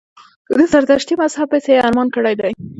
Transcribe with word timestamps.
د 0.57 0.59
زردشتي 0.73 1.13
مذهب 1.21 1.47
پسي 1.51 1.71
یې 1.75 1.83
ارمان 1.87 2.07
کړی 2.15 2.33
دی. 2.39 2.51